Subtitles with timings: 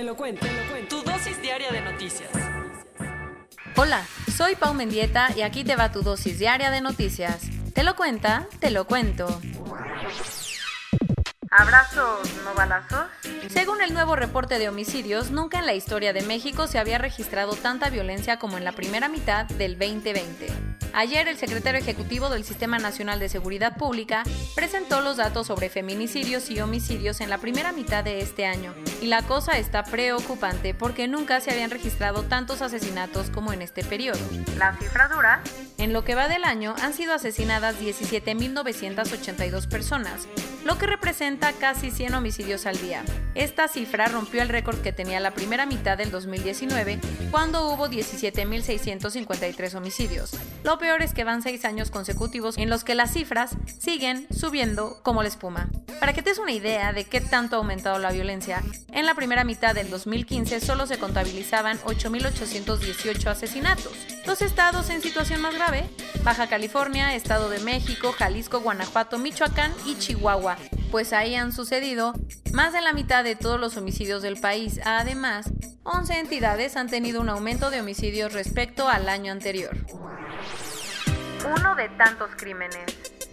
[0.00, 0.96] Te lo cuento, te lo cuento.
[0.96, 2.30] Tu dosis diaria de noticias.
[3.76, 4.02] Hola,
[4.34, 7.42] soy Pau Mendieta y aquí te va tu dosis diaria de noticias.
[7.74, 8.46] ¿Te lo cuenta?
[8.60, 9.26] Te lo cuento.
[11.50, 13.08] ¿Abrazos, no balazos?
[13.48, 17.52] Según el nuevo reporte de homicidios, nunca en la historia de México se había registrado
[17.52, 20.69] tanta violencia como en la primera mitad del 2020.
[20.92, 26.50] Ayer el secretario ejecutivo del Sistema Nacional de Seguridad Pública presentó los datos sobre feminicidios
[26.50, 31.06] y homicidios en la primera mitad de este año, y la cosa está preocupante porque
[31.08, 34.18] nunca se habían registrado tantos asesinatos como en este periodo.
[34.58, 35.42] ¿La cifra dura?
[35.78, 40.26] En lo que va del año han sido asesinadas 17.982 personas,
[40.64, 43.04] lo que representa casi 100 homicidios al día.
[43.34, 46.98] Esta cifra rompió el récord que tenía la primera mitad del 2019,
[47.30, 50.32] cuando hubo 17.653 homicidios.
[50.64, 55.00] Lo peor es que van seis años consecutivos en los que las cifras siguen subiendo
[55.02, 55.70] como la espuma.
[56.00, 59.14] Para que te des una idea de qué tanto ha aumentado la violencia, en la
[59.14, 63.92] primera mitad del 2015 solo se contabilizaban 8.818 asesinatos.
[64.26, 65.88] Los estados en situación más grave,
[66.22, 70.56] Baja California, Estado de México, Jalisco, Guanajuato, Michoacán y Chihuahua,
[70.90, 72.12] pues ahí han sucedido
[72.52, 74.80] más de la mitad de todos los homicidios del país.
[74.84, 75.50] Además,
[75.84, 79.76] 11 entidades han tenido un aumento de homicidios respecto al año anterior
[81.44, 82.84] uno de tantos crímenes.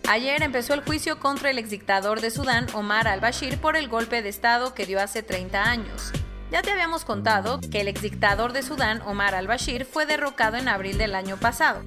[0.08, 4.30] Ayer empezó el juicio contra el exdictador de Sudán, Omar al-Bashir, por el golpe de
[4.30, 6.11] Estado que dio hace 30 años.
[6.49, 10.98] Ya te habíamos contado que el exdictador de Sudán, Omar al-Bashir, fue derrocado en abril
[10.98, 11.82] del año pasado.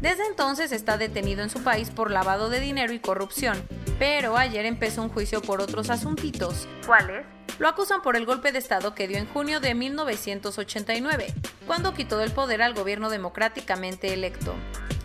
[0.00, 3.66] Desde entonces está detenido en su país por lavado de dinero y corrupción,
[4.06, 6.68] pero ayer empezó un juicio por otros asuntitos.
[6.84, 7.24] ¿Cuáles?
[7.58, 11.32] Lo acusan por el golpe de Estado que dio en junio de 1989,
[11.66, 14.54] cuando quitó del poder al gobierno democráticamente electo.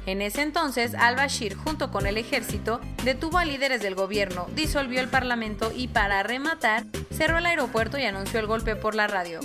[0.06, 5.08] En ese entonces, al-Bashir, junto con el ejército, detuvo a líderes del gobierno, disolvió el
[5.08, 9.40] parlamento y, para rematar, cerró el aeropuerto y anunció el golpe por la radio.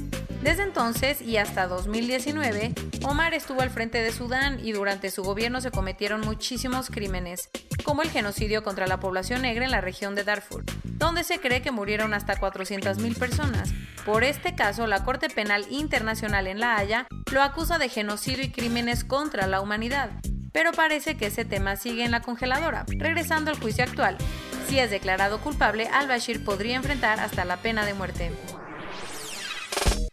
[0.44, 5.62] Desde entonces y hasta 2019, Omar estuvo al frente de Sudán y durante su gobierno
[5.62, 7.49] se cometieron muchísimos crímenes,
[7.82, 11.62] como el genocidio contra la población negra en la región de Darfur, donde se cree
[11.62, 13.72] que murieron hasta 400.000 personas.
[14.05, 18.53] Por este caso, la Corte Penal Internacional en La Haya lo acusa de genocidio y
[18.53, 20.11] crímenes contra la humanidad
[20.53, 22.84] pero parece que ese tema sigue en la congeladora.
[22.87, 24.16] Regresando al juicio actual,
[24.69, 28.31] si es declarado culpable, al-Bashir podría enfrentar hasta la pena de muerte.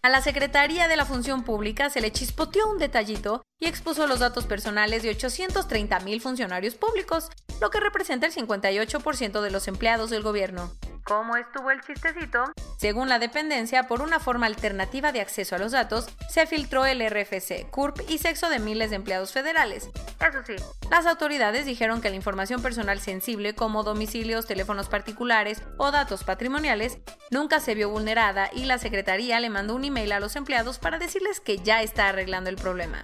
[0.04, 4.18] A la Secretaría de la Función Pública se le chispoteó un detallito y expuso los
[4.18, 7.30] datos personales de 830 mil funcionarios públicos,
[7.62, 10.72] lo que representa el 58% de los empleados del gobierno.
[11.04, 12.52] ¿Cómo estuvo el chistecito?
[12.78, 17.08] Según la dependencia, por una forma alternativa de acceso a los datos, se filtró el
[17.08, 19.90] RFC, CURP y sexo de miles de empleados federales.
[20.20, 20.56] Eso sí,
[20.90, 26.98] las autoridades dijeron que la información personal sensible como domicilios, teléfonos particulares o datos patrimoniales
[27.30, 30.98] nunca se vio vulnerada y la Secretaría le mandó un email a los empleados para
[30.98, 33.04] decirles que ya está arreglando el problema.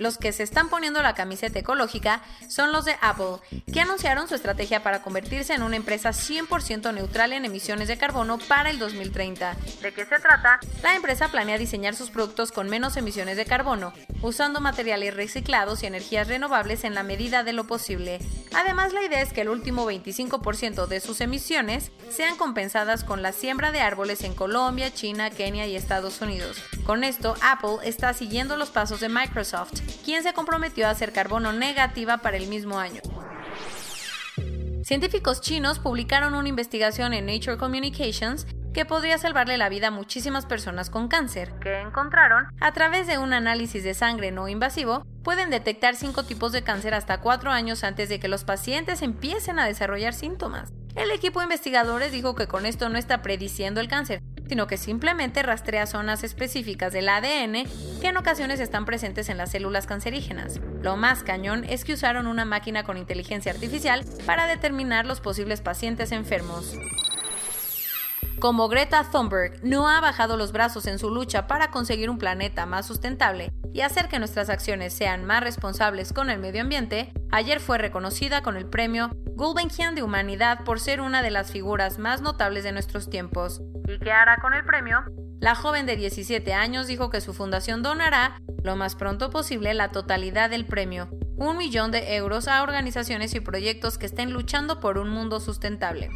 [0.00, 3.36] Los que se están poniendo la camiseta ecológica son los de Apple,
[3.70, 8.38] que anunciaron su estrategia para convertirse en una empresa 100% neutral en emisiones de carbono
[8.38, 9.54] para el 2030.
[9.82, 10.58] ¿De qué se trata?
[10.82, 15.86] La empresa planea diseñar sus productos con menos emisiones de carbono, usando materiales reciclados y
[15.86, 18.20] energías renovables en la medida de lo posible.
[18.54, 23.32] Además, la idea es que el último 25% de sus emisiones sean compensadas con la
[23.32, 26.56] siembra de árboles en Colombia, China, Kenia y Estados Unidos.
[26.84, 31.52] Con esto, Apple está siguiendo los pasos de Microsoft, quien se comprometió a hacer carbono
[31.52, 33.00] negativa para el mismo año.
[34.82, 40.46] Científicos chinos publicaron una investigación en Nature Communications que podría salvarle la vida a muchísimas
[40.46, 41.52] personas con cáncer.
[41.60, 42.46] ¿Qué encontraron?
[42.60, 46.94] A través de un análisis de sangre no invasivo, pueden detectar cinco tipos de cáncer
[46.94, 50.72] hasta cuatro años antes de que los pacientes empiecen a desarrollar síntomas.
[50.96, 54.76] El equipo de investigadores dijo que con esto no está prediciendo el cáncer, sino que
[54.76, 57.64] simplemente rastrea zonas específicas del ADN
[58.00, 60.60] que en ocasiones están presentes en las células cancerígenas.
[60.82, 65.60] Lo más cañón es que usaron una máquina con inteligencia artificial para determinar los posibles
[65.60, 66.76] pacientes enfermos.
[68.40, 72.64] Como Greta Thunberg no ha bajado los brazos en su lucha para conseguir un planeta
[72.64, 77.60] más sustentable y hacer que nuestras acciones sean más responsables con el medio ambiente, ayer
[77.60, 82.22] fue reconocida con el premio Gulbenkian de Humanidad por ser una de las figuras más
[82.22, 83.60] notables de nuestros tiempos.
[83.86, 85.04] ¿Y qué hará con el premio?
[85.38, 89.90] La joven de 17 años dijo que su fundación donará lo más pronto posible la
[89.90, 94.96] totalidad del premio, un millón de euros a organizaciones y proyectos que estén luchando por
[94.96, 96.08] un mundo sustentable.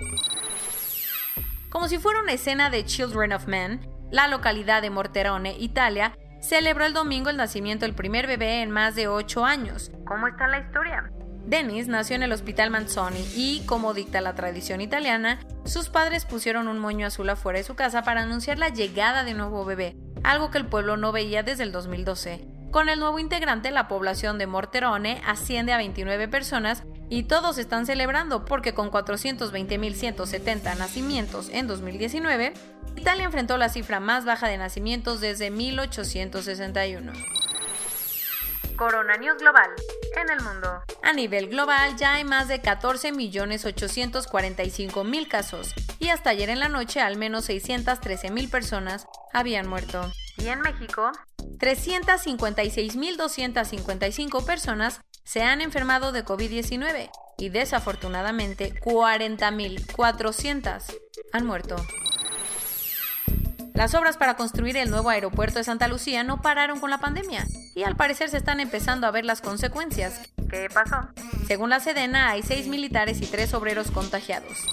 [1.74, 3.80] Como si fuera una escena de Children of Men,
[4.12, 8.94] la localidad de Morterone, Italia, celebró el domingo el nacimiento del primer bebé en más
[8.94, 9.90] de 8 años.
[10.06, 11.10] ¿Cómo está la historia?
[11.46, 16.68] Dennis nació en el Hospital Manzoni y, como dicta la tradición italiana, sus padres pusieron
[16.68, 19.96] un moño azul afuera de su casa para anunciar la llegada de un nuevo bebé,
[20.22, 22.46] algo que el pueblo no veía desde el 2012.
[22.70, 26.84] Con el nuevo integrante, la población de Morterone asciende a 29 personas
[27.14, 32.52] y todos están celebrando porque con 420.170 nacimientos en 2019,
[32.96, 37.12] Italia enfrentó la cifra más baja de nacimientos desde 1861.
[38.75, 39.70] Corona News Global.
[40.20, 40.82] En el mundo.
[41.05, 47.00] A nivel global ya hay más de 14.845.000 casos y hasta ayer en la noche
[47.00, 50.10] al menos 613.000 personas habían muerto.
[50.38, 51.12] Y en México,
[51.58, 60.82] 356.255 personas se han enfermado de COVID-19 y desafortunadamente 40.400
[61.32, 61.74] han muerto.
[63.74, 67.44] Las obras para construir el nuevo aeropuerto de Santa Lucía no pararon con la pandemia
[67.74, 70.20] y al parecer se están empezando a ver las consecuencias.
[70.48, 71.08] ¿qué pasó?
[71.48, 74.64] Según la Sedena, hay seis militares y tres obreros contagiados.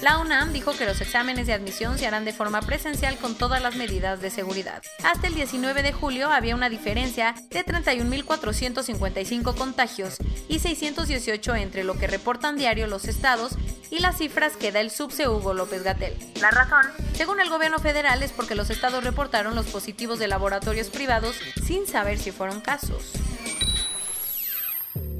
[0.00, 3.60] La UNAM dijo que los exámenes de admisión se harán de forma presencial con todas
[3.60, 4.82] las medidas de seguridad.
[5.04, 10.16] Hasta el 19 de julio había una diferencia de 31.455 contagios
[10.48, 13.52] y 618 entre lo que reportan diario los estados
[13.90, 16.16] y las cifras que da el subse Hugo López Gatel.
[16.40, 20.88] La razón, Según el gobierno federal es porque los estados reportaron los positivos de laboratorios
[20.88, 23.12] privados sin saber si fueron casos.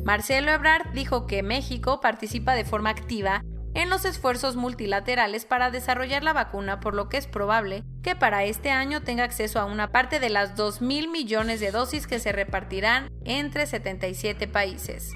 [0.02, 6.22] Marcelo Ebrard dijo que México participa de forma activa en los esfuerzos multilaterales para desarrollar
[6.22, 9.92] la vacuna, por lo que es probable que para este año tenga acceso a una
[9.92, 15.12] parte de las 2 mil millones de dosis que se repartirán entre 77 países.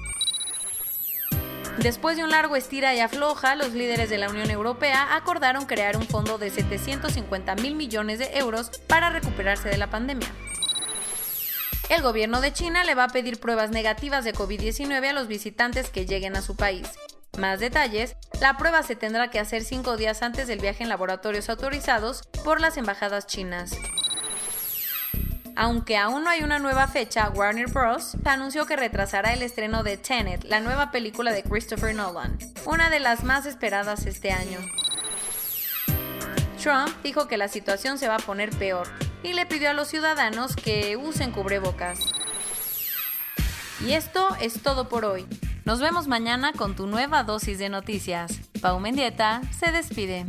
[1.79, 5.95] Después de un largo estira y afloja, los líderes de la Unión Europea acordaron crear
[5.95, 10.27] un fondo de 750 mil millones de euros para recuperarse de la pandemia.
[11.89, 15.89] El gobierno de China le va a pedir pruebas negativas de COVID-19 a los visitantes
[15.89, 16.89] que lleguen a su país.
[17.37, 21.49] Más detalles, la prueba se tendrá que hacer cinco días antes del viaje en laboratorios
[21.49, 23.71] autorizados por las embajadas chinas.
[25.55, 28.15] Aunque aún no hay una nueva fecha, Warner Bros.
[28.25, 32.99] anunció que retrasará el estreno de Tenet, la nueva película de Christopher Nolan, una de
[32.99, 34.59] las más esperadas este año.
[36.61, 38.87] Trump dijo que la situación se va a poner peor
[39.23, 41.99] y le pidió a los ciudadanos que usen cubrebocas.
[43.83, 45.25] Y esto es todo por hoy.
[45.67, 48.39] Nos vemos mañana con tu nueva dosis de noticias.
[48.61, 50.25] Pau Mendieta se despide.